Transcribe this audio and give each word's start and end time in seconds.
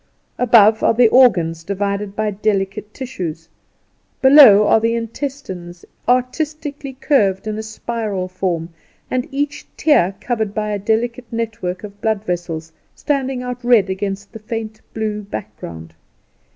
Above 0.39 0.81
are 0.81 0.95
the 0.95 1.07
organs 1.09 1.63
divided 1.63 2.15
by 2.15 2.31
delicate 2.31 2.91
tissues; 2.91 3.47
below 4.19 4.65
are 4.65 4.79
the 4.79 4.95
intestines 4.95 5.85
artistically 6.09 6.93
curved 6.93 7.45
in 7.45 7.55
a 7.59 7.61
spiral 7.61 8.27
form, 8.27 8.69
and 9.11 9.27
each 9.31 9.67
tier 9.77 10.15
covered 10.19 10.55
by 10.55 10.71
a 10.71 10.79
delicate 10.79 11.31
network 11.31 11.83
of 11.83 12.01
blood 12.01 12.23
vessels 12.23 12.71
standing 12.95 13.43
out 13.43 13.63
red 13.63 13.91
against 13.91 14.31
the 14.33 14.39
faint 14.39 14.81
blue 14.95 15.21
background. 15.21 15.93